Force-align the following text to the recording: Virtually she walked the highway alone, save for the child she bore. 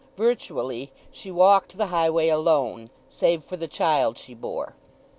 Virtually 0.17 0.91
she 1.11 1.29
walked 1.29 1.77
the 1.77 1.85
highway 1.93 2.29
alone, 2.29 2.89
save 3.07 3.43
for 3.43 3.55
the 3.55 3.67
child 3.67 4.17
she 4.17 4.33
bore. 4.33 4.73